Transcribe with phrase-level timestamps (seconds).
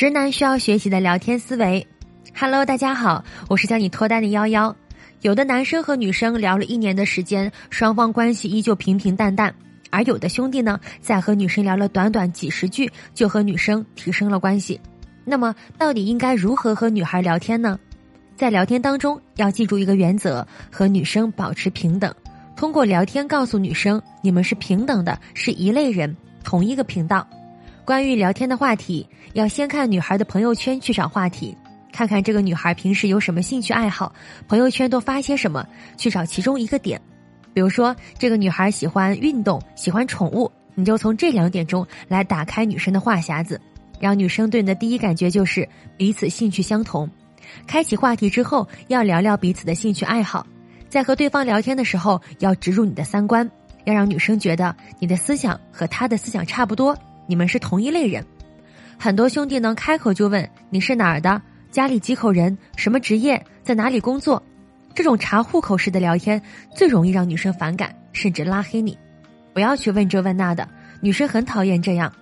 [0.00, 1.86] 直男需要学习的聊天思维。
[2.34, 4.74] Hello，大家好，我是教你脱单的幺幺。
[5.20, 9.52] 有的男生和女生聊了一年的时间，双方关系依旧平平淡淡；
[9.90, 14.80] 而有的兄弟呢，在和女生聊了短短几十句，就和女生提升了关系。
[15.22, 17.78] 那么，到底应该如何和女孩聊天呢？
[18.38, 22.10] 在聊天当中，要记住一个原则：和女生保持平等。
[22.56, 27.28] 通过聊天告诉女生，你们是平等的，是一类人，同一个频道。
[27.84, 31.56] 关于聊天的话题，要先看女孩的朋友圈去找话题，
[31.92, 34.12] 看看这个女孩平时有什么兴趣爱好，
[34.46, 37.00] 朋友圈都发些什么，去找其中一个点。
[37.52, 43.60] 比如说，这个女孩喜欢运动，喜欢宠物，你就从这两点中来打开女生的话匣子，
[43.98, 47.10] 让女生对你的第一感觉就是彼此兴趣相同。
[47.66, 50.46] 开启话题之后，要聊聊彼此的兴趣爱好，
[50.88, 53.50] 在和对方聊天的时候，要植入你的三观，
[53.84, 56.96] 要让女生觉得你的思想和她的思想差不多。
[57.30, 58.26] 你们是同一类人，
[58.98, 64.42] 很多兄弟呢开口就问你是哪儿的，家里几口人，什么职业，在哪里工作，
[64.96, 66.42] 这种查户口式的聊天
[66.74, 68.98] 最容易让女生反感，甚至拉黑你。
[69.52, 70.68] 不要去问这问那的，
[71.00, 72.12] 女生很讨厌这样。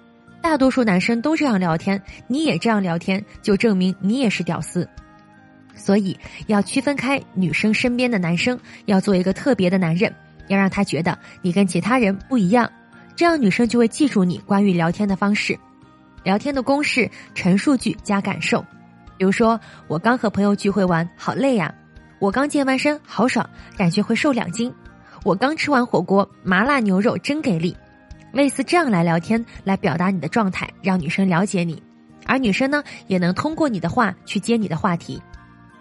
[0.42, 4.86] 大多数男生都这样聊天，你也这样聊天，就证明你也是屌丝。
[5.74, 6.14] 所以
[6.48, 10.14] 要区分开女生身边的男生，要做一个特别的男人，
[10.48, 12.70] 要让他觉得你跟其他人不一样。
[13.18, 15.58] 这样女生就会记住你关于聊天的方式，
[16.22, 18.64] 聊天的公式：陈述句加感受。
[19.16, 21.68] 比如说，我刚和朋友聚会完，好累呀；
[22.20, 24.70] 我刚健完身，好爽，感觉会瘦两斤；
[25.24, 27.76] 我刚吃完火锅，麻辣牛肉真给力。
[28.30, 31.82] 类似这样来聊天，来表达你的状态，让女生了解你，
[32.24, 35.20] 而女生呢，也能通过你的话去接你的话题。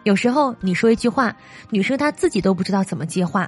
[0.01, 1.35] 有时候你说一句话，
[1.69, 3.47] 女生她自己都不知道怎么接话。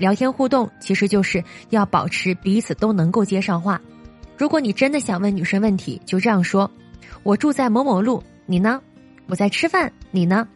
[0.00, 3.78] 聊天互动其实就是要保持彼此都能够接上话。
[4.38, 6.68] 如果你真的想问女生问题，就这样说
[7.22, 8.80] ：“我住在某某路，你呢？
[9.26, 10.48] 我在吃饭，你呢？”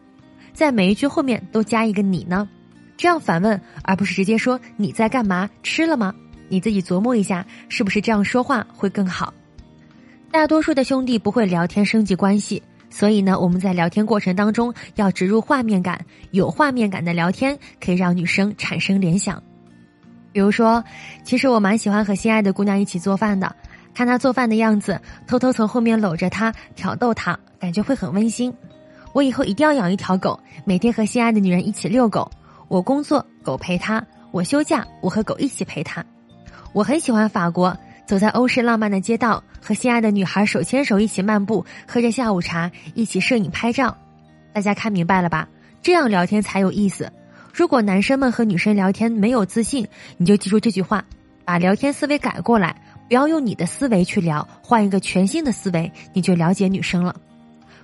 [0.51, 2.49] 在每一句后面都加一个“你呢”，
[2.97, 5.47] 这样反问，而不是直接说“你在干嘛？
[5.61, 6.11] 吃了吗？”
[6.49, 9.31] 你自己琢磨一下，是不是这样说话会更好？
[10.31, 12.63] 大多数的兄弟不会聊天升级关系。
[12.95, 19.43] 所以呢，我们在聊天过程当中要植入画面感，有画面感的聊天可以让女生产生联想。
[20.31, 20.81] 比如说，
[21.25, 23.53] 其实我蛮喜欢和心爱的姑娘一起做饭的，
[23.93, 28.53] 看她做饭的样子，偷偷从后面搂着她挑逗她，感觉会很温馨。
[29.11, 32.31] 我以后一定要养一条狗，每天和心爱的女人一起遛狗。
[32.69, 34.01] 我工作，狗陪她；
[34.31, 36.01] 我休假，我和狗一起陪她。
[36.71, 37.77] 我很喜欢法国。
[38.05, 43.97] 走在欧式浪漫的街道，和心爱的女孩手牵手一起漫步，喝着下午茶，一起摄影拍照。
[44.53, 45.47] 大家看明白了吧？
[45.81, 47.11] 这样聊天才有意思。
[47.53, 51.03] 如果男生们和女生聊天没有自信，你就记住这句话，
[51.43, 52.75] 把聊天思维改过来，
[53.07, 57.15] 不要用你的思维去聊，换一个全新的思维，你就了解女生了。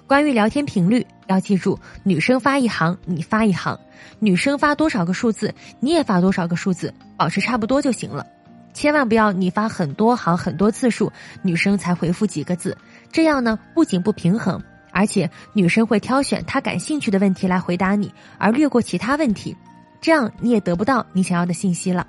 [0.08, 3.76] 关于聊天频率，要记住，女生发一行，你发一行；
[4.20, 8.28] 女生发多少个数字，你也发多少个数字，保持差不多就行了。
[8.74, 11.12] 千万不要你发很多行很多字数，
[11.42, 12.78] 女生才回复几个字，
[13.12, 14.62] 这样呢不仅不平衡，
[14.92, 19.56] 而且女生会挑选她感兴趣的问题来回答你，而略过其他问题，
[20.00, 22.08] 这样你也得不到你想要的信息了。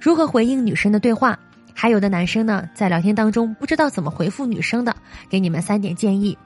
[0.00, 1.38] 如何回应女生的对话？
[1.74, 4.96] 还有的男生呢在聊天当中不知道怎么回复女生的，
[5.30, 6.36] 给你们三点建议：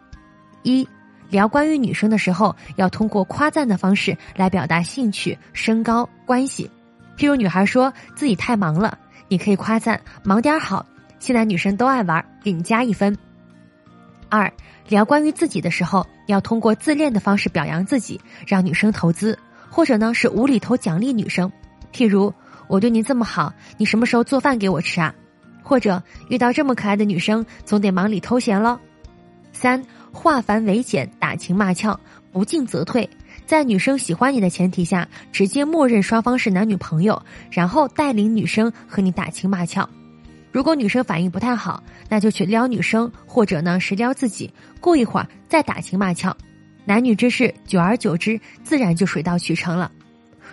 [0.62, 0.86] 一，
[1.30, 6.70] 聊关于女生的时候，要通过夸赞的方式来表达兴趣，身高关系。
[7.16, 8.98] 譬如女孩说自己太忙了。
[9.32, 10.84] 你可以夸赞忙点好，
[11.18, 13.16] 现在女生都爱玩，给你加一分。
[14.28, 14.52] 二
[14.86, 19.38] 聊关于自己的时候，要通过自恋的方式表扬自己，让女生投资，
[19.70, 21.50] 或者呢是无厘头奖励女生，
[21.94, 22.30] 譬如
[22.68, 25.14] 我对您这么好，你什么时候做饭给我吃啊？
[25.62, 28.78] 或者遇到这么可爱的女生，总得忙里偷闲喽。
[29.54, 29.82] 三
[30.12, 31.98] 化繁为简，打情骂俏，
[32.30, 33.08] 不进则退。
[33.46, 37.20] 在女生喜欢你的前提下，直接默认双方是男女朋友，
[37.50, 39.88] 然后带领女生和你打情骂俏。
[40.50, 44.50] 如果女生反应不太好，那就去撩女生，或者呢是撩自己。
[44.80, 46.36] 过一会儿再打情骂俏，
[46.84, 49.90] 男女之事，久而久之自然就水到渠成了。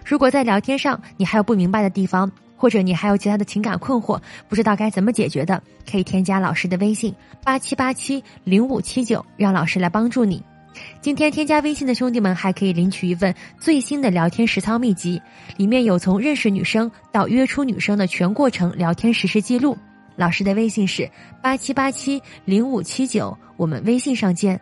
[0.05, 7.13] 如果在聊天上你还有不明白的地方，或者你还有其他的情感困惑，不知道该怎么解决的，可以添加老师的微信
[7.43, 10.41] 八七八七零五七九，让老师来帮助你。
[11.01, 15.21] 今天添加微信的兄弟们还可以领取一份最新的聊天实操秘籍，
[15.57, 19.77] 里面有从认识女生到约出女生的全过程聊天实时记录。
[20.15, 21.09] 老师的微信是
[21.41, 24.59] 八七八七零五七九，我们微信上见。